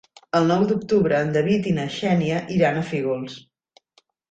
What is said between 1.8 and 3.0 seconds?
Xènia iran a